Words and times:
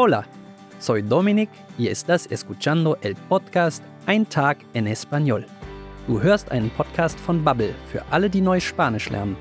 Hola, 0.00 0.24
soy 0.78 1.02
Dominic 1.02 1.50
y 1.76 1.88
estás 1.88 2.28
escuchando 2.30 2.96
el 3.00 3.16
podcast 3.16 3.82
Ein 4.06 4.28
Tag 4.28 4.58
en 4.72 4.86
Español. 4.86 5.44
Du 6.06 6.22
hörst 6.22 6.52
einen 6.52 6.70
Podcast 6.70 7.18
von 7.18 7.42
Bubble 7.42 7.74
für 7.90 8.04
alle, 8.12 8.30
die 8.30 8.40
neu 8.40 8.60
Spanisch 8.60 9.10
lernen. 9.10 9.36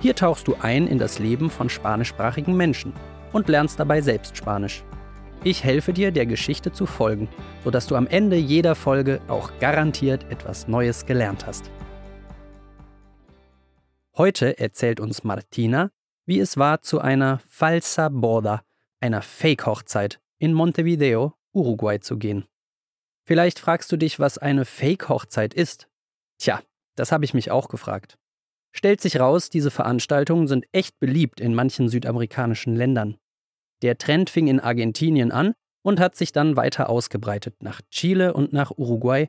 Hier 0.00 0.16
tauchst 0.16 0.48
du 0.48 0.56
ein 0.60 0.88
in 0.88 0.98
das 0.98 1.20
Leben 1.20 1.48
von 1.48 1.68
spanischsprachigen 1.68 2.56
Menschen 2.56 2.92
und 3.32 3.48
lernst 3.48 3.78
dabei 3.78 4.00
selbst 4.00 4.36
Spanisch. 4.36 4.82
Ich 5.44 5.62
helfe 5.62 5.92
dir, 5.92 6.10
der 6.10 6.26
Geschichte 6.26 6.72
zu 6.72 6.86
folgen, 6.86 7.28
sodass 7.62 7.86
du 7.86 7.94
am 7.94 8.08
Ende 8.08 8.34
jeder 8.34 8.74
Folge 8.74 9.20
auch 9.28 9.52
garantiert 9.60 10.28
etwas 10.28 10.66
Neues 10.66 11.06
gelernt 11.06 11.46
hast. 11.46 11.70
Heute 14.16 14.58
erzählt 14.58 14.98
uns 14.98 15.22
Martina, 15.22 15.92
wie 16.26 16.40
es 16.40 16.56
war, 16.56 16.82
zu 16.82 17.00
einer 17.00 17.38
falsa 17.46 18.08
boda, 18.08 18.64
einer 19.04 19.20
Fake-Hochzeit, 19.20 20.18
in 20.38 20.54
Montevideo, 20.54 21.34
Uruguay 21.52 22.00
zu 22.00 22.16
gehen. 22.16 22.46
Vielleicht 23.26 23.58
fragst 23.58 23.92
du 23.92 23.98
dich, 23.98 24.18
was 24.18 24.38
eine 24.38 24.64
Fake-Hochzeit 24.64 25.52
ist. 25.52 25.88
Tja, 26.38 26.62
das 26.96 27.12
habe 27.12 27.26
ich 27.26 27.34
mich 27.34 27.50
auch 27.50 27.68
gefragt. 27.68 28.16
Stellt 28.74 29.02
sich 29.02 29.20
raus, 29.20 29.50
diese 29.50 29.70
Veranstaltungen 29.70 30.48
sind 30.48 30.64
echt 30.72 30.98
beliebt 31.00 31.38
in 31.38 31.54
manchen 31.54 31.90
südamerikanischen 31.90 32.74
Ländern. 32.74 33.18
Der 33.82 33.98
Trend 33.98 34.30
fing 34.30 34.46
in 34.46 34.58
Argentinien 34.58 35.32
an 35.32 35.52
und 35.82 36.00
hat 36.00 36.16
sich 36.16 36.32
dann 36.32 36.56
weiter 36.56 36.88
ausgebreitet 36.88 37.62
nach 37.62 37.82
Chile 37.90 38.32
und 38.32 38.54
nach 38.54 38.70
Uruguay, 38.70 39.28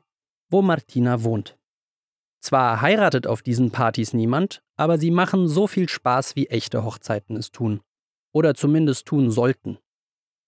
wo 0.50 0.62
Martina 0.62 1.22
wohnt. 1.22 1.58
Zwar 2.40 2.80
heiratet 2.80 3.26
auf 3.26 3.42
diesen 3.42 3.72
Partys 3.72 4.14
niemand, 4.14 4.62
aber 4.78 4.96
sie 4.96 5.10
machen 5.10 5.48
so 5.48 5.66
viel 5.66 5.86
Spaß, 5.88 6.34
wie 6.34 6.46
echte 6.46 6.82
Hochzeiten 6.82 7.36
es 7.36 7.52
tun. 7.52 7.82
Oder 8.36 8.54
zumindest 8.54 9.06
tun 9.06 9.30
sollten. 9.30 9.78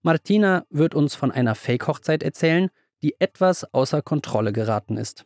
Martina 0.03 0.63
wird 0.69 0.93
uns 0.93 1.15
von 1.15 1.31
einer 1.31 1.55
Fake-Hochzeit 1.55 2.21
erzählen, 2.21 2.69
die 3.01 3.15
etwas 3.19 3.63
außer 3.73 4.03
Kontrolle 4.03 4.53
geraten 4.53 4.95
ist. 4.95 5.25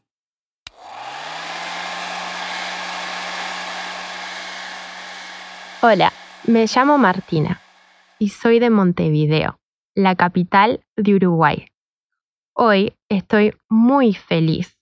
Hola, 5.82 6.10
me 6.48 6.66
llamo 6.66 6.98
Martina 6.98 7.60
y 8.18 8.30
soy 8.30 8.60
de 8.60 8.70
Montevideo, 8.70 9.58
la 9.94 10.16
capital 10.16 10.80
de 10.96 11.16
Uruguay. 11.16 11.68
Hoy 12.56 12.94
estoy 13.10 13.54
muy 13.68 14.14
feliz. 14.14 14.78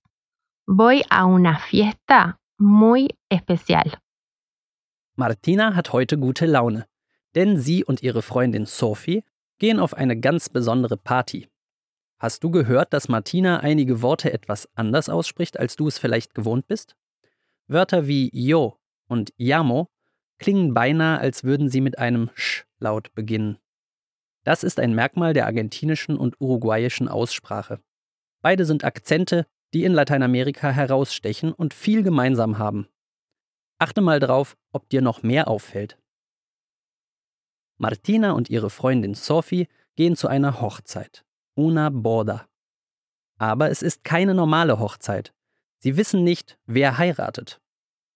Voy 0.68 1.02
a 1.10 1.26
una 1.26 1.58
fiesta 1.58 2.40
muy 2.60 3.08
especial. 3.28 3.98
Martina 5.16 5.76
hat 5.76 5.92
heute 5.94 6.18
gute 6.18 6.46
Laune, 6.46 6.86
denn 7.36 7.58
sie 7.58 7.84
und 7.84 8.04
ihre 8.04 8.22
Freundin 8.22 8.66
Sophie 8.66 9.24
gehen 9.60 9.80
auf 9.80 9.94
eine 9.94 10.20
ganz 10.20 10.50
besondere 10.50 10.98
Party. 10.98 11.48
Hast 12.20 12.44
du 12.44 12.52
gehört, 12.52 12.94
dass 12.94 13.10
Martina 13.10 13.62
einige 13.62 14.02
Worte 14.02 14.32
etwas 14.32 14.70
anders 14.76 15.10
ausspricht, 15.10 15.60
als 15.60 15.76
du 15.76 15.88
es 15.88 15.98
vielleicht 15.98 16.36
gewohnt 16.36 16.68
bist? 16.68 16.96
Wörter 17.68 18.08
wie 18.08 18.30
yo 18.34 18.78
und 19.08 19.34
llamo 19.38 19.90
klingen 20.38 20.74
beinahe, 20.74 21.20
als 21.20 21.44
würden 21.44 21.70
sie 21.70 21.82
mit 21.82 22.00
einem 22.00 22.32
Sch-Laut 22.34 23.14
beginnen. 23.14 23.60
Das 24.44 24.64
ist 24.64 24.80
ein 24.80 24.96
Merkmal 24.96 25.34
der 25.34 25.46
argentinischen 25.46 26.18
und 26.18 26.42
uruguayischen 26.42 27.08
Aussprache. 27.08 27.80
Beide 28.42 28.66
sind 28.66 28.84
Akzente, 28.84 29.46
die 29.74 29.84
in 29.84 29.94
Lateinamerika 29.94 30.72
herausstechen 30.72 31.54
und 31.54 31.76
viel 31.76 32.02
gemeinsam 32.02 32.58
haben. 32.58 32.88
Achte 33.78 34.02
mal 34.02 34.20
drauf, 34.20 34.58
ob 34.72 34.90
dir 34.90 35.02
noch 35.02 35.22
mehr 35.24 35.48
auffällt. 35.48 35.98
Martina 37.82 38.32
und 38.32 38.50
ihre 38.50 38.70
Freundin 38.70 39.16
Sophie 39.16 39.68
gehen 39.96 40.16
zu 40.16 40.28
einer 40.28 40.62
Hochzeit 40.62 41.26
una 41.56 41.90
boda. 41.90 42.48
Aber 43.38 43.70
es 43.70 43.82
ist 43.82 44.04
keine 44.04 44.34
normale 44.34 44.80
Hochzeit. 44.80 45.34
Sie 45.80 45.98
wissen 45.98 46.24
nicht, 46.24 46.58
wer 46.66 46.98
heiratet. 46.98 47.60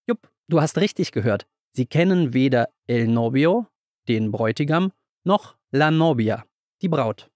Jupp, 0.06 0.30
du 0.48 0.60
hast 0.60 0.78
richtig 0.78 1.12
gehört. 1.12 1.46
Sie 1.72 1.86
kennen 1.86 2.32
weder 2.32 2.68
el 2.86 3.08
novio, 3.08 3.66
den 4.08 4.30
Bräutigam, 4.30 4.92
noch 5.24 5.56
la 5.70 5.90
novia, 5.90 6.44
die 6.80 6.88
Braut. 6.88 7.30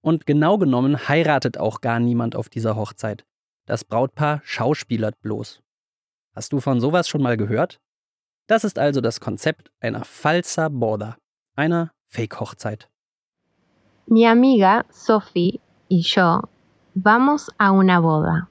Und 0.00 0.26
genau 0.26 0.58
genommen 0.58 1.08
heiratet 1.08 1.58
auch 1.58 1.80
gar 1.80 2.00
niemand 2.00 2.36
auf 2.36 2.48
dieser 2.48 2.76
Hochzeit. 2.76 3.24
Das 3.66 3.84
Brautpaar 3.84 4.40
schauspielert 4.44 5.20
bloß. 5.20 5.62
Hast 6.34 6.52
du 6.52 6.60
von 6.60 6.80
sowas 6.80 7.08
schon 7.08 7.22
mal 7.22 7.36
gehört? 7.36 7.80
Das 8.46 8.64
ist 8.64 8.78
also 8.78 9.00
das 9.00 9.20
Konzept 9.20 9.72
einer 9.80 10.04
falsa 10.04 10.68
boda, 10.68 11.16
einer 11.56 11.92
Fake-Hochzeit. 12.08 12.88
Mi 14.06 14.24
amiga 14.24 14.86
Sophie 14.90 15.60
y 15.88 16.02
yo 16.02 16.42
vamos 16.94 17.50
a 17.58 17.72
una 17.72 17.98
boda. 17.98 18.48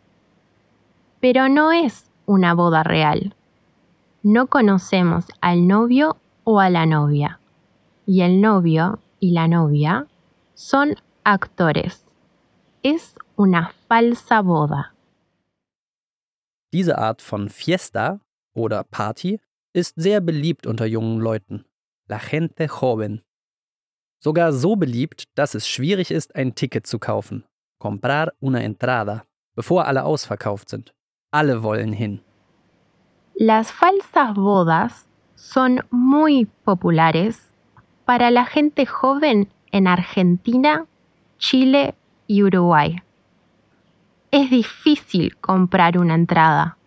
Pero 1.21 1.47
no 1.47 1.71
es 1.71 2.11
una 2.25 2.53
boda 2.53 2.83
real. 2.83 3.35
No 4.21 4.47
conocemos 4.47 5.25
al 5.39 5.67
novio 5.67 6.17
o 6.43 6.59
a 6.59 6.69
la 6.69 6.85
novia. 6.85 7.39
Y 8.05 8.21
el 8.21 8.41
novio 8.41 8.99
y 9.19 9.31
la 9.31 9.47
novia 9.47 10.07
son 10.53 10.95
actores. 11.23 12.05
Es 12.83 13.15
una 13.35 13.71
falsa 13.87 14.41
boda. 14.41 14.93
Diese 16.71 16.97
Art 16.97 17.21
von 17.21 17.49
Fiesta 17.49 18.19
oder 18.53 18.83
Party 18.83 19.39
ist 19.73 19.93
sehr 19.95 20.21
beliebt 20.21 20.67
unter 20.67 20.85
jungen 20.85 21.19
Leuten. 21.19 21.65
La 22.07 22.19
gente 22.19 22.67
joven 22.67 23.23
Sogar 24.25 24.53
so 24.53 24.75
beliebt, 24.75 25.25
dass 25.35 25.53
es 25.53 25.67
schwierig 25.67 26.09
ist, 26.09 26.35
ein 26.35 26.55
Ticket 26.55 26.87
zu 26.87 26.97
kaufen. 26.97 27.43
Comprar 27.79 28.33
una 28.39 28.63
entrada, 28.63 29.23
bevor 29.55 29.85
alle 29.85 30.03
ausverkauft 30.03 30.67
sind. 30.67 30.93
Alle 31.31 31.61
wollen 31.61 31.93
hin. 31.93 32.21
Las 33.35 33.71
falsas 33.71 34.33
bodas 34.33 35.05
son 35.35 35.81
muy 35.91 36.47
populares 36.63 37.51
para 38.05 38.31
la 38.31 38.45
gente 38.45 38.87
joven 38.87 39.47
en 39.71 39.85
Argentina, 39.85 40.87
Chile 41.37 41.93
y 42.25 42.41
Uruguay. 42.41 43.03
Es 44.31 44.49
difícil 44.49 45.37
comprar 45.37 45.99
una 45.99 46.15
entrada. 46.15 46.77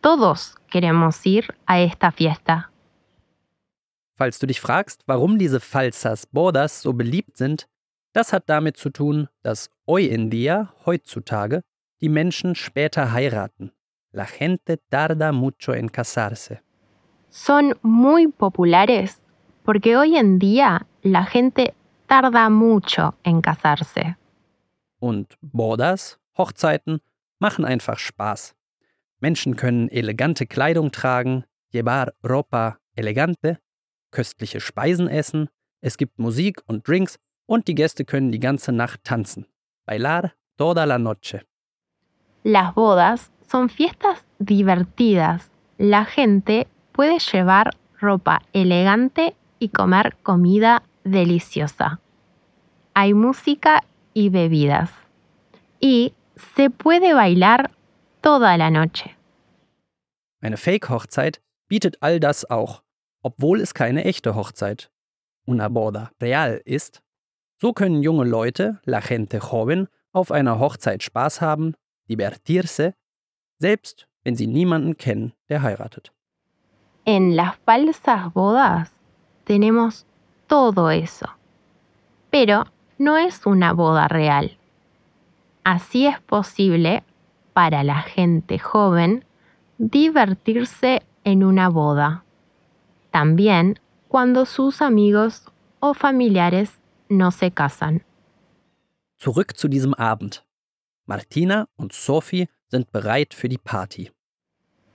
Todos 0.00 0.54
queremos 0.70 1.26
ir 1.26 1.52
a 1.66 1.80
esta 1.80 2.12
fiesta. 2.12 2.69
Falls 4.20 4.38
du 4.38 4.46
dich 4.46 4.60
fragst, 4.60 5.02
warum 5.06 5.38
diese 5.38 5.60
Falsas 5.60 6.26
Borders 6.26 6.82
so 6.82 6.92
beliebt 6.92 7.38
sind, 7.38 7.66
das 8.12 8.34
hat 8.34 8.50
damit 8.50 8.76
zu 8.76 8.90
tun, 8.90 9.28
dass 9.42 9.70
hoy 9.86 10.10
en 10.10 10.28
día, 10.28 10.74
heutzutage, 10.84 11.62
die 12.02 12.10
Menschen 12.10 12.54
später 12.54 13.12
heiraten. 13.12 13.72
La 14.12 14.26
gente 14.26 14.78
tarda 14.90 15.32
mucho 15.32 15.72
en 15.72 15.90
casarse. 15.90 16.60
Son 17.30 17.74
muy 17.80 18.28
populares 18.28 19.22
porque 19.64 19.96
hoy 19.96 20.18
en 20.18 20.38
día 20.38 20.86
la 21.02 21.24
gente 21.24 21.72
tarda 22.06 22.50
mucho 22.50 23.14
en 23.22 23.40
casarse. 23.40 24.18
Und 24.98 25.38
Bodas, 25.40 26.18
Hochzeiten, 26.36 27.00
machen 27.38 27.64
einfach 27.64 27.98
Spaß. 27.98 28.54
Menschen 29.20 29.56
können 29.56 29.88
elegante 29.88 30.44
Kleidung 30.44 30.90
tragen, 30.90 31.46
llevar 31.72 32.12
ropa 32.22 32.76
elegante, 32.94 33.60
köstliche 34.10 34.60
Speisen 34.60 35.08
essen, 35.08 35.48
es 35.80 35.96
gibt 35.96 36.18
Musik 36.18 36.62
und 36.66 36.86
Drinks 36.86 37.18
und 37.46 37.68
die 37.68 37.74
Gäste 37.74 38.04
können 38.04 38.32
die 38.32 38.40
ganze 38.40 38.72
Nacht 38.72 39.02
tanzen. 39.04 39.46
Bailar 39.86 40.32
toda 40.56 40.84
la 40.84 40.98
noche. 40.98 41.42
Las 42.42 42.74
bodas 42.74 43.30
son 43.50 43.68
fiestas 43.68 44.18
divertidas. 44.38 45.50
La 45.78 46.04
gente 46.04 46.66
puede 46.92 47.18
llevar 47.18 47.70
ropa 48.00 48.42
elegante 48.52 49.34
y 49.58 49.68
comer 49.68 50.16
comida 50.22 50.82
deliciosa. 51.04 52.00
Hay 52.94 53.14
música 53.14 53.82
y 54.14 54.28
bebidas. 54.28 54.90
Y 55.80 56.12
se 56.56 56.70
puede 56.70 57.14
bailar 57.14 57.70
toda 58.20 58.56
la 58.56 58.70
noche. 58.70 59.16
Eine 60.42 60.56
Fake-Hochzeit 60.56 61.40
bietet 61.68 61.96
all 62.00 62.18
das 62.20 62.48
auch 62.50 62.82
obwohl 63.22 63.60
es 63.60 63.74
keine 63.74 64.04
echte 64.04 64.34
Hochzeit, 64.34 64.90
una 65.46 65.68
boda 65.68 66.10
real 66.20 66.60
ist. 66.64 67.02
So 67.60 67.72
können 67.72 68.02
junge 68.02 68.24
Leute, 68.24 68.80
la 68.84 69.00
gente 69.00 69.38
joven, 69.38 69.88
auf 70.12 70.32
einer 70.32 70.58
Hochzeit 70.58 71.02
Spaß 71.02 71.40
haben, 71.40 71.74
divertirse, 72.08 72.94
selbst 73.58 74.08
wenn 74.24 74.36
sie 74.36 74.46
niemanden 74.46 74.96
kennen, 74.96 75.32
der 75.48 75.62
heiratet. 75.62 76.12
En 77.04 77.36
las 77.36 77.56
falsas 77.64 78.32
bodas 78.32 78.90
tenemos 79.44 80.06
todo 80.46 80.90
eso, 80.90 81.26
pero 82.30 82.64
no 82.98 83.16
es 83.16 83.46
una 83.46 83.72
boda 83.72 84.08
real. 84.08 84.56
Así 85.64 86.06
es 86.06 86.20
posible 86.20 87.02
para 87.52 87.82
la 87.82 88.02
gente 88.02 88.58
joven 88.58 89.24
divertirse 89.78 91.02
en 91.24 91.44
una 91.44 91.68
boda. 91.68 92.24
También 93.10 93.78
cuando 94.08 94.44
sus 94.44 94.82
amigos 94.82 95.44
o 95.80 95.94
familiares 95.94 96.78
no 97.08 97.30
se 97.30 97.50
casan. 97.50 98.02
Zurück 99.18 99.56
zu 99.56 99.68
diesem 99.68 99.94
Abend. 99.94 100.44
Martina 101.06 101.66
und 101.76 101.92
Sophie 101.92 102.48
sind 102.68 102.90
bereit 102.92 103.34
für 103.34 103.48
die 103.48 103.58
Party. 103.58 104.10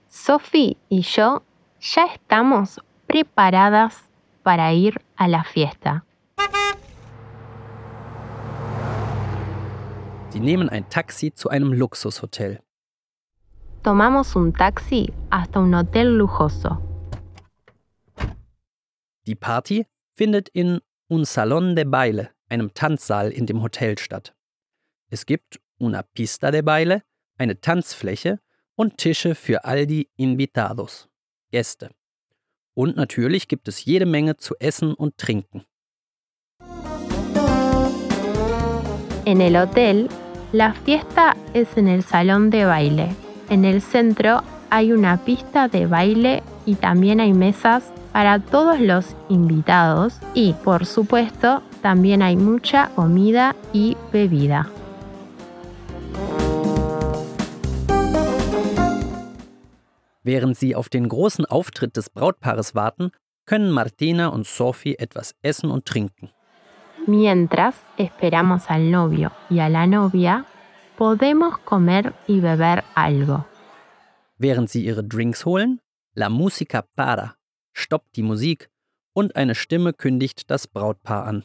Sophie 0.08 0.76
y 0.88 1.02
yo 1.02 1.42
ya 1.80 2.06
estamos 2.14 2.80
preparadas 3.06 4.08
para 4.42 4.72
ir 4.72 5.00
a 5.16 5.28
la 5.28 5.44
fiesta. 5.44 6.04
Sie 10.30 10.40
nehmen 10.40 10.68
ein 10.68 10.88
Taxi 10.88 11.32
zu 11.34 11.48
einem 11.48 11.72
Luxushotel. 11.72 12.60
Tomamos 13.82 14.34
un 14.36 14.52
taxi 14.52 15.12
hasta 15.30 15.60
un 15.60 15.74
hotel 15.74 16.18
lujoso. 16.18 16.85
Die 19.26 19.34
Party 19.34 19.86
findet 20.14 20.48
in 20.48 20.80
un 21.08 21.24
salón 21.24 21.74
de 21.74 21.84
baile, 21.84 22.30
einem 22.48 22.72
Tanzsaal 22.74 23.30
in 23.30 23.46
dem 23.46 23.62
Hotel 23.62 23.98
statt. 23.98 24.34
Es 25.10 25.26
gibt 25.26 25.60
una 25.78 26.02
pista 26.02 26.50
de 26.50 26.62
baile, 26.62 27.02
eine 27.36 27.60
Tanzfläche 27.60 28.38
und 28.76 28.98
Tische 28.98 29.34
für 29.34 29.64
all 29.64 29.86
die 29.86 30.08
invitados, 30.16 31.08
Gäste. 31.50 31.90
Und 32.74 32.96
natürlich 32.96 33.48
gibt 33.48 33.68
es 33.68 33.84
jede 33.84 34.06
Menge 34.06 34.36
zu 34.36 34.54
essen 34.60 34.94
und 34.94 35.18
trinken. 35.18 35.64
En 39.24 39.40
el 39.40 39.56
hotel, 39.56 40.08
la 40.52 40.72
fiesta 40.72 41.34
es 41.52 41.76
en 41.76 41.88
el 41.88 42.04
salón 42.04 42.50
de 42.50 42.64
baile. 42.64 43.16
En 43.48 43.64
el 43.64 43.82
centro 43.82 44.42
hay 44.70 44.92
una 44.92 45.16
pista 45.24 45.66
de 45.66 45.86
baile 45.86 46.44
y 46.64 46.76
también 46.76 47.18
hay 47.18 47.32
mesas 47.32 47.92
para 48.16 48.38
todos 48.38 48.80
los 48.80 49.14
invitados 49.28 50.18
y, 50.32 50.54
por 50.64 50.86
supuesto, 50.86 51.62
también 51.82 52.22
hay 52.22 52.34
mucha 52.34 52.88
comida 52.94 53.54
y 53.74 53.94
bebida. 54.10 54.70
Während 60.24 60.56
sie 60.56 60.74
auf 60.74 60.88
den 60.88 61.10
großen 61.10 61.44
Auftritt 61.44 61.94
des 61.98 62.08
Brautpaares 62.08 62.74
warten, 62.74 63.10
können 63.44 63.70
Martina 63.70 64.28
und 64.28 64.46
Sophie 64.46 64.98
etwas 64.98 65.34
essen 65.42 65.70
und 65.70 65.84
trinken. 65.84 66.30
Mientras 67.06 67.74
esperamos 67.98 68.70
al 68.70 68.90
novio 68.90 69.30
y 69.50 69.58
a 69.58 69.68
la 69.68 69.86
novia, 69.86 70.46
podemos 70.96 71.58
comer 71.66 72.14
y 72.26 72.40
beber 72.40 72.82
algo. 72.94 73.44
Während 74.38 74.70
sie 74.70 74.86
ihre 74.86 75.04
Drinks 75.04 75.44
holen, 75.44 75.82
La 76.14 76.30
Musica 76.30 76.80
para, 76.94 77.36
stoppt 77.76 78.16
die 78.16 78.22
Musik 78.22 78.68
und 79.12 79.36
eine 79.36 79.54
Stimme 79.54 79.92
kündigt 79.92 80.50
das 80.50 80.66
Brautpaar 80.66 81.26
an. 81.26 81.44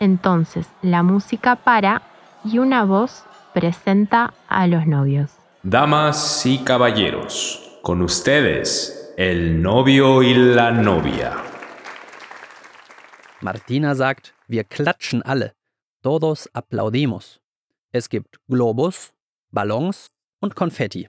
Entonces 0.00 0.66
la 0.82 1.02
música 1.02 1.56
para 1.56 2.02
y 2.44 2.58
una 2.58 2.84
voz 2.84 3.24
presenta 3.52 4.34
a 4.48 4.66
los 4.66 4.86
novios. 4.86 5.30
Damas 5.62 6.46
y 6.46 6.58
caballeros, 6.58 7.80
con 7.82 8.00
ustedes, 8.02 9.12
el 9.16 9.60
novio 9.60 10.22
y 10.22 10.34
la 10.34 10.70
novia. 10.70 11.36
Martina 13.40 13.94
sagt, 13.94 14.34
wir 14.46 14.64
klatschen 14.64 15.22
alle. 15.22 15.52
Todos 16.02 16.48
aplaudimos. 16.52 17.40
Es 17.92 18.08
gibt 18.08 18.38
Globus, 18.48 19.12
Ballons 19.50 20.10
und 20.40 20.54
Konfetti. 20.54 21.08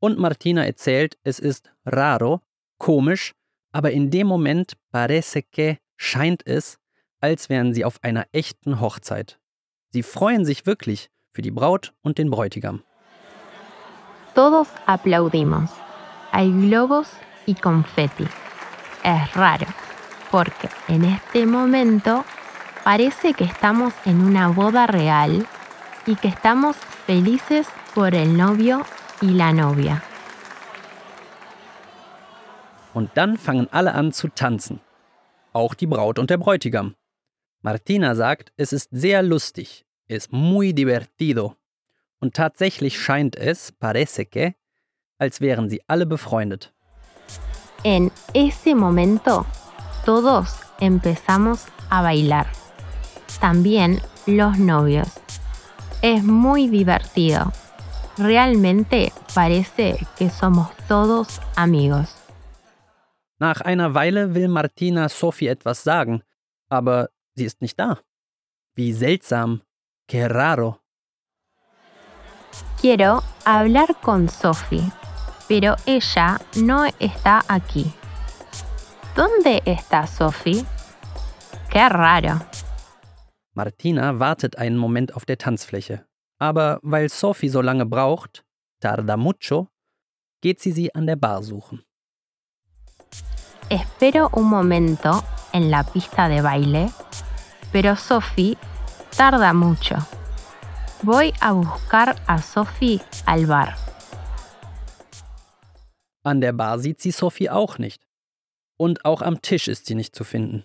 Und 0.00 0.18
Martina 0.18 0.64
erzählt, 0.64 1.18
es 1.24 1.38
ist 1.38 1.70
raro, 1.84 2.40
komisch, 2.78 3.34
aber 3.78 3.92
in 3.92 4.10
dem 4.10 4.26
Moment 4.26 4.76
parece 4.90 5.40
que 5.40 5.78
scheint 5.96 6.44
es, 6.44 6.78
als 7.20 7.48
wären 7.48 7.72
sie 7.72 7.84
auf 7.84 8.02
einer 8.02 8.26
echten 8.32 8.80
Hochzeit. 8.80 9.38
Sie 9.92 10.02
freuen 10.02 10.44
sich 10.44 10.66
wirklich 10.66 11.10
für 11.32 11.42
die 11.42 11.52
Braut 11.52 11.94
und 12.02 12.18
den 12.18 12.28
Bräutigam. 12.28 12.82
Todos 14.34 14.66
aplaudimos. 14.86 15.70
Hay 16.32 16.50
globos 16.50 17.06
y 17.46 17.54
confeti. 17.54 18.26
Es 19.04 19.36
raro, 19.36 19.66
porque 20.32 20.68
en 20.88 21.04
este 21.04 21.46
momento 21.46 22.24
parece 22.82 23.32
que 23.32 23.44
estamos 23.44 23.94
en 24.04 24.20
una 24.20 24.48
boda 24.48 24.88
real 24.88 25.46
y 26.04 26.16
que 26.16 26.26
estamos 26.26 26.74
felices 27.06 27.68
por 27.94 28.16
el 28.16 28.36
novio 28.36 28.84
y 29.20 29.28
la 29.34 29.52
novia. 29.52 30.02
Und 32.98 33.12
dann 33.14 33.38
fangen 33.38 33.68
alle 33.70 33.94
an 33.94 34.10
zu 34.10 34.26
tanzen. 34.26 34.80
Auch 35.52 35.74
die 35.74 35.86
Braut 35.86 36.18
und 36.18 36.30
der 36.30 36.36
Bräutigam. 36.36 36.96
Martina 37.62 38.16
sagt, 38.16 38.52
es 38.56 38.72
ist 38.72 38.88
sehr 38.90 39.22
lustig, 39.22 39.86
es 40.08 40.32
muy 40.32 40.72
divertido. 40.72 41.54
Und 42.18 42.34
tatsächlich 42.34 42.98
scheint 42.98 43.36
es, 43.36 43.70
parece 43.70 44.26
que, 44.26 44.56
als 45.16 45.40
wären 45.40 45.68
sie 45.70 45.80
alle 45.86 46.06
befreundet. 46.06 46.72
En 47.84 48.10
ese 48.34 48.74
momento, 48.74 49.46
todos 50.04 50.48
empezamos 50.80 51.66
a 51.90 52.02
bailar. 52.02 52.48
También 53.40 54.00
los 54.26 54.58
novios. 54.58 55.08
Es 56.02 56.24
muy 56.24 56.66
divertido. 56.66 57.52
Realmente 58.16 59.12
parece 59.36 60.04
que 60.16 60.30
somos 60.30 60.66
todos 60.88 61.40
amigos. 61.54 62.17
Nach 63.38 63.60
einer 63.60 63.94
Weile 63.94 64.34
will 64.34 64.48
Martina 64.48 65.08
Sophie 65.08 65.46
etwas 65.46 65.84
sagen, 65.84 66.22
aber 66.68 67.10
sie 67.34 67.44
ist 67.44 67.60
nicht 67.60 67.78
da. 67.78 67.98
Wie 68.74 68.92
seltsam. 68.92 69.62
Que 70.08 70.26
raro. 70.26 70.78
Quiero 72.80 73.22
hablar 73.44 73.88
con 74.00 74.28
Sophie, 74.28 74.90
pero 75.48 75.76
ella 75.84 76.40
no 76.56 76.84
está 76.98 77.42
aquí. 77.48 77.92
¿Dónde 79.14 79.60
está 79.64 80.06
Sophie? 80.06 80.64
Qué 81.70 81.88
raro. 81.88 82.40
Martina 83.54 84.18
wartet 84.18 84.56
einen 84.56 84.78
Moment 84.78 85.14
auf 85.14 85.26
der 85.26 85.38
Tanzfläche. 85.38 86.06
Aber 86.38 86.78
weil 86.82 87.08
Sophie 87.08 87.48
so 87.48 87.60
lange 87.60 87.84
braucht, 87.84 88.44
tarda 88.80 89.16
mucho, 89.16 89.68
geht 90.40 90.60
sie 90.60 90.72
sie 90.72 90.94
an 90.94 91.06
der 91.06 91.16
Bar 91.16 91.42
suchen. 91.42 91.84
Espero 93.70 94.30
un 94.32 94.48
momento 94.48 95.22
en 95.52 95.70
la 95.70 95.84
pista 95.84 96.28
de 96.28 96.40
baile, 96.40 96.90
pero 97.72 97.96
Sophie 97.96 98.56
tarda 99.16 99.52
mucho. 99.52 99.96
Voy 101.02 101.32
a 101.40 101.52
buscar 101.52 102.16
a 102.26 102.38
Sophie 102.40 103.00
al 103.26 103.46
bar. 103.46 103.76
An 106.24 106.40
der 106.40 106.52
Bar 106.52 106.78
sieht 106.78 107.00
sie 107.00 107.12
Sophie 107.12 107.50
auch 107.50 107.78
nicht. 107.78 108.02
Und 108.76 109.04
auch 109.04 109.22
am 109.22 109.40
Tisch 109.40 109.68
ist 109.68 109.86
sie 109.86 109.94
nicht 109.94 110.14
zu 110.14 110.24
finden. 110.24 110.64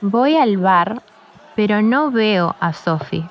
Voy 0.00 0.36
al 0.36 0.56
bar, 0.58 1.02
pero 1.56 1.82
no 1.82 2.12
veo 2.12 2.54
a 2.60 2.72
Sophie. 2.72 3.28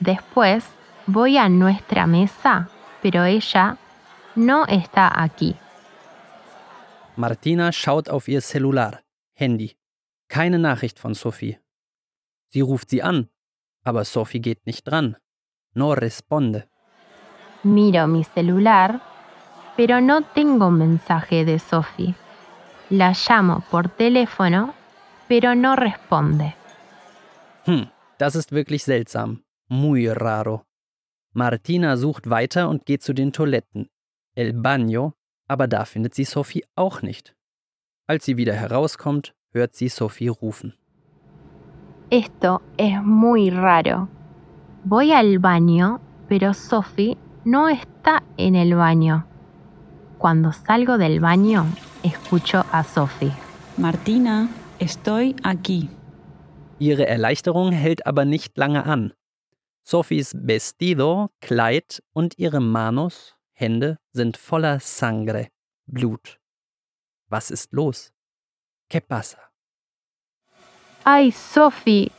Después 0.00 0.64
voy 1.06 1.36
a 1.36 1.48
nuestra 1.48 2.06
mesa, 2.06 2.68
pero 3.02 3.24
ella 3.24 3.76
no 4.34 4.64
está 4.66 5.22
aquí. 5.22 5.56
Martina 7.16 7.70
schaut 7.72 8.08
auf 8.08 8.28
ihr 8.28 8.40
Cellular, 8.40 9.00
Handy. 9.34 9.76
Keine 10.28 10.58
Nachricht 10.58 10.98
von 10.98 11.14
Sophie. 11.14 11.58
Sie 12.50 12.60
ruft 12.60 12.90
sie 12.90 13.02
an, 13.02 13.28
aber 13.84 14.04
Sophie 14.04 14.40
geht 14.40 14.66
nicht 14.66 14.84
dran. 14.84 15.16
No 15.74 15.92
responde. 15.92 16.68
Miro 17.62 18.06
mi 18.06 18.24
celular, 18.24 19.00
pero 19.76 20.00
no 20.00 20.22
tengo 20.34 20.70
mensaje 20.70 21.44
de 21.44 21.58
Sophie. 21.58 22.14
La 22.90 23.12
llamo 23.12 23.62
por 23.70 23.88
teléfono, 23.88 24.74
pero 25.28 25.54
no 25.54 25.74
responde. 25.76 26.54
Hm, 27.66 27.88
das 28.18 28.34
ist 28.34 28.52
wirklich 28.52 28.84
seltsam. 28.84 29.44
Muy 29.68 30.08
raro. 30.08 30.64
Martina 31.32 31.96
sucht 31.96 32.28
weiter 32.28 32.68
und 32.68 32.86
geht 32.86 33.02
zu 33.02 33.14
den 33.14 33.32
Toiletten. 33.32 33.88
El 34.36 34.52
baño, 34.52 35.14
aber 35.48 35.68
da 35.68 35.84
findet 35.84 36.14
sie 36.14 36.24
Sophie 36.24 36.64
auch 36.76 37.02
nicht. 37.02 37.34
Als 38.06 38.24
sie 38.24 38.36
wieder 38.36 38.54
herauskommt, 38.54 39.34
hört 39.50 39.74
sie 39.74 39.88
Sophie 39.88 40.28
rufen. 40.28 40.74
Esto 42.10 42.60
es 42.76 43.02
muy 43.02 43.50
raro. 43.50 44.08
Voy 44.84 45.12
al 45.12 45.38
baño, 45.38 46.00
pero 46.28 46.52
Sophie 46.52 47.16
no 47.44 47.68
está 47.68 48.22
en 48.36 48.54
el 48.54 48.74
baño. 48.74 49.26
Cuando 50.18 50.52
salgo 50.52 50.98
del 50.98 51.20
baño, 51.20 51.66
escucho 52.02 52.64
a 52.70 52.84
Sophie. 52.84 53.32
Martina, 53.76 54.48
estoy 54.78 55.34
aquí. 55.42 55.88
Ihre 56.78 57.06
Erleichterung 57.06 57.72
hält 57.72 58.06
aber 58.06 58.24
nicht 58.24 58.56
lange 58.58 58.84
an. 58.84 59.12
Sophies 59.82 60.34
Vestido, 60.34 61.30
Kleid 61.40 62.02
und 62.12 62.38
ihre 62.38 62.60
Manos, 62.60 63.36
Hände, 63.56 63.98
sind 64.12 64.36
voller 64.36 64.80
Sangre, 64.80 65.48
Blut. 65.86 66.40
Was 67.30 67.50
ist 67.50 67.72
los? 67.72 68.12
¿Qué 68.90 69.00
pasa? 69.00 69.38
Ay, 71.04 71.30
Sophie, 71.30 72.10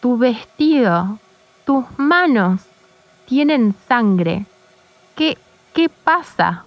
tu 0.00 0.18
vestido, 0.18 1.18
tus 1.64 1.84
manos 1.96 2.60
tienen 3.26 3.74
sangre. 3.88 4.44
¿Qué, 5.16 5.38
qué 5.72 5.88
pasa? 5.88 6.66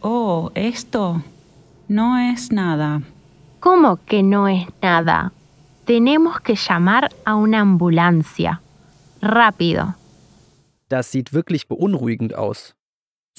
Oh, 0.00 0.50
esto 0.54 1.22
no 1.88 2.16
es 2.16 2.50
nada. 2.50 3.02
¿Cómo 3.60 3.98
que 4.06 4.22
no 4.22 4.48
es 4.48 4.66
nada? 4.80 5.32
Tenemos 5.84 6.40
que 6.40 6.54
llamar 6.54 7.10
a 7.26 7.34
una 7.34 7.60
ambulancia. 7.60 8.62
Rápido. 9.20 9.94
Das 10.88 11.10
sieht 11.10 11.34
wirklich 11.34 11.68
beunruhigend 11.68 12.34
aus. 12.34 12.74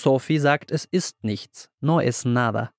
Sophie 0.02 0.40
sagt, 0.40 0.72
es 0.72 0.86
ist 0.92 1.24
nichts, 1.24 1.70
no 1.80 2.02
es 2.02 2.26
nada. 2.26 2.72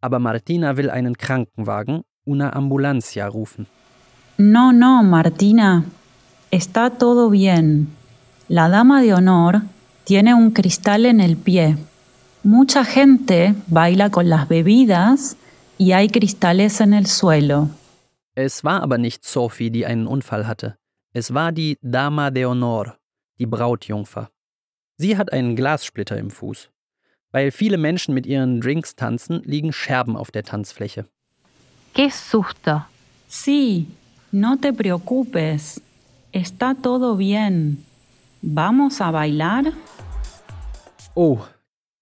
Aber 0.00 0.18
Martina 0.18 0.76
will 0.76 0.90
einen 0.90 1.16
Krankenwagen, 1.16 2.02
una 2.24 2.50
ambulancia, 2.50 3.26
rufen. 3.28 3.66
No, 4.38 4.72
no, 4.72 5.02
Martina. 5.02 5.84
Está 6.50 6.90
todo 6.90 7.30
bien. 7.30 7.88
La 8.48 8.68
dama 8.68 9.02
de 9.02 9.14
honor 9.14 9.62
tiene 10.04 10.34
un 10.34 10.50
cristal 10.52 11.06
en 11.06 11.20
el 11.20 11.36
pie. 11.36 11.76
Mucha 12.42 12.84
gente 12.84 13.54
baila 13.66 14.10
con 14.10 14.28
las 14.28 14.48
bebidas 14.48 15.36
y 15.76 15.92
hay 15.92 16.08
cristales 16.08 16.80
en 16.80 16.94
el 16.94 17.06
suelo. 17.06 17.68
Es 18.34 18.62
war 18.64 18.82
aber 18.82 18.98
nicht 18.98 19.24
Sophie, 19.24 19.70
die 19.70 19.84
einen 19.84 20.06
Unfall 20.06 20.46
hatte. 20.46 20.78
Es 21.12 21.34
war 21.34 21.52
die 21.52 21.76
Dama 21.82 22.30
de 22.30 22.46
Honor, 22.46 22.96
die 23.38 23.46
Brautjungfer. 23.46 24.30
Sie 25.00 25.16
hat 25.16 25.32
einen 25.32 25.54
Glassplitter 25.54 26.18
im 26.18 26.30
Fuß. 26.30 26.70
Weil 27.30 27.52
viele 27.52 27.78
Menschen 27.78 28.14
mit 28.14 28.26
ihren 28.26 28.60
Drinks 28.60 28.96
tanzen, 28.96 29.42
liegen 29.44 29.72
Scherben 29.72 30.16
auf 30.16 30.30
der 30.32 30.42
Tanzfläche. 30.42 31.06
¡Qué 31.94 32.10
susto! 32.10 32.82
Sí, 33.28 33.86
no 34.32 34.56
te 34.56 34.72
preocupes. 34.72 35.80
Está 36.32 36.74
todo 36.74 37.16
bien. 37.16 37.84
¿Vamos 38.42 39.00
a 39.00 39.12
bailar? 39.12 39.72
Oh, 41.14 41.38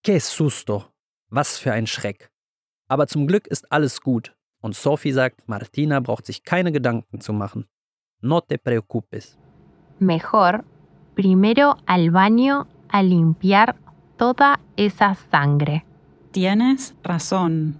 que 0.02 0.18
susto. 0.18 0.86
Was 1.28 1.58
für 1.58 1.72
ein 1.72 1.86
Schreck. 1.86 2.30
Aber 2.88 3.08
zum 3.08 3.26
Glück 3.26 3.46
ist 3.46 3.70
alles 3.70 4.00
gut. 4.00 4.34
Und 4.62 4.74
Sophie 4.74 5.12
sagt, 5.12 5.48
Martina 5.48 6.00
braucht 6.00 6.24
sich 6.24 6.44
keine 6.44 6.72
Gedanken 6.72 7.20
zu 7.20 7.32
machen. 7.32 7.66
No 8.22 8.40
te 8.40 8.56
preocupes. 8.58 9.36
Mejor, 9.98 10.64
primero 11.14 11.76
al 11.86 12.10
baño 12.10 12.66
a 12.96 13.02
limpiar 13.02 13.76
toda 14.16 14.58
esa 14.74 15.14
sangre. 15.30 15.82
Tienes 16.32 16.94
razón. 17.04 17.78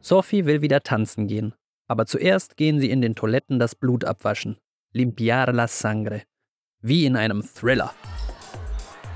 Sophie 0.00 0.46
will 0.46 0.62
wieder 0.62 0.80
tanzen 0.80 1.26
gehen. 1.26 1.52
Aber 1.88 2.06
zuerst 2.06 2.56
gehen 2.56 2.80
sie 2.80 2.90
in 2.90 3.02
den 3.02 3.14
Toiletten 3.14 3.58
das 3.58 3.74
Blut 3.74 4.04
abwaschen. 4.04 4.56
Limpiar 4.94 5.52
la 5.52 5.68
sangre. 5.68 6.22
Wie 6.80 7.04
in 7.04 7.16
einem 7.16 7.42
Thriller. 7.42 7.92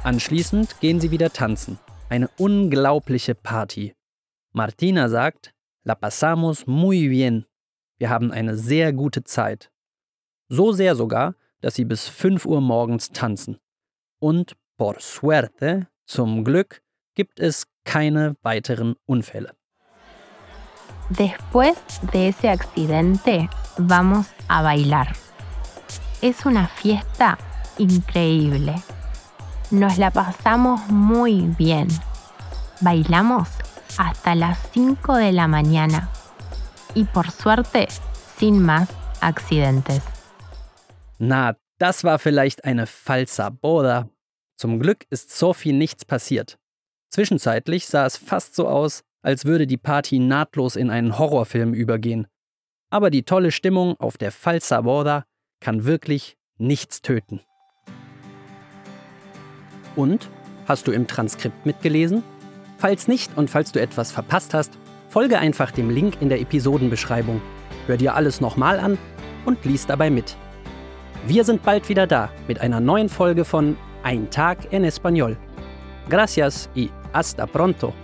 Anschließend 0.03 0.81
gehen 0.81 1.01
sie 1.01 1.11
wieder 1.11 1.33
tanzen. 1.33 1.79
Eine 2.11 2.29
unglaubliche 2.37 3.35
Party. 3.35 3.95
Martina 4.53 5.09
sagt, 5.09 5.55
La 5.85 5.95
pasamos 5.95 6.67
muy 6.67 7.09
bien. 7.09 7.47
Wir 7.99 8.11
haben 8.11 8.31
eine 8.31 8.59
sehr 8.59 8.93
gute 8.93 9.25
Zeit. 9.25 9.71
So 10.49 10.73
sehr 10.73 10.95
sogar, 10.95 11.35
dass 11.63 11.77
sie 11.77 11.87
bis 11.87 12.09
5 12.09 12.45
Uhr 12.45 12.61
morgens 12.61 13.11
tanzen. 13.11 13.59
Und 14.19 14.57
por 14.77 15.01
suerte, 15.01 15.89
zum 16.07 16.45
Glück, 16.45 16.83
gibt 17.15 17.41
es 17.41 17.67
keine 17.85 18.37
weiteren 18.43 18.97
Unfälle. 19.07 19.55
Después 21.11 21.77
de 22.13 22.29
ese 22.29 22.49
accidente, 22.49 23.49
vamos 23.77 24.27
a 24.49 24.63
bailar. 24.63 25.15
Es 26.23 26.47
una 26.47 26.67
fiesta 26.67 27.37
increíble. 27.79 28.75
Nos 29.71 29.99
la 29.99 30.11
pasamos 30.11 30.81
muy 30.89 31.43
bien. 31.59 31.89
Bailamos 32.81 33.49
hasta 33.99 34.35
las 34.35 34.59
5 34.73 35.17
de 35.17 35.33
la 35.33 35.47
mañana. 35.47 36.11
Y 36.95 37.05
por 37.05 37.31
suerte, 37.31 37.89
sin 38.39 38.63
más 38.63 38.89
accidentes. 39.21 40.03
Na, 41.19 41.57
das 41.79 42.03
war 42.03 42.19
vielleicht 42.19 42.65
eine 42.65 42.87
falsa 42.87 43.51
boda. 43.51 44.09
Zum 44.57 44.79
Glück 44.79 45.05
ist 45.11 45.37
Sophie 45.37 45.73
nichts 45.73 46.05
passiert. 46.05 46.59
Zwischenzeitlich 47.11 47.87
sah 47.87 48.07
es 48.07 48.17
fast 48.17 48.55
so 48.55 48.69
aus, 48.69 49.03
als 49.23 49.45
würde 49.45 49.67
die 49.67 49.77
Party 49.77 50.19
nahtlos 50.19 50.77
in 50.77 50.91
einen 50.91 51.19
Horrorfilm 51.19 51.75
übergehen. 51.75 52.27
Aber 52.91 53.11
die 53.11 53.25
tolle 53.25 53.51
Stimmung 53.51 53.99
auf 53.99 54.17
der 54.19 54.31
Falsa 54.31 54.83
Boda 54.83 55.25
kann 55.61 55.85
wirklich 55.85 56.37
nichts 56.59 57.03
töten. 57.03 57.41
Und? 59.97 60.29
Hast 60.67 60.87
du 60.87 60.93
im 60.93 61.07
Transkript 61.07 61.67
mitgelesen? 61.67 62.23
Falls 62.79 63.07
nicht 63.07 63.37
und 63.37 63.51
falls 63.51 63.73
du 63.73 63.81
etwas 63.81 64.13
verpasst 64.13 64.55
hast, 64.55 64.73
folge 65.09 65.39
einfach 65.39 65.71
dem 65.71 65.91
Link 65.91 66.21
in 66.21 66.29
der 66.29 66.41
Episodenbeschreibung. 66.41 67.41
Hör 67.87 67.97
dir 67.97 68.15
alles 68.15 68.41
nochmal 68.41 68.81
an 68.81 68.99
und 69.45 69.65
lies 69.65 69.87
dabei 69.87 70.11
mit. 70.11 70.37
Wir 71.27 71.45
sind 71.45 71.63
bald 71.63 71.89
wieder 71.89 72.07
da 72.07 72.31
mit 72.49 72.61
einer 72.61 72.81
neuen 72.81 73.09
Folge 73.09 73.45
von 73.45 73.77
Ein 74.05 74.29
Tag 74.29 74.69
en 74.71 74.85
Español. 74.85 75.39
Gracias 76.11 76.69
y 76.75 76.91
hasta 77.15 77.47
pronto. 77.47 77.95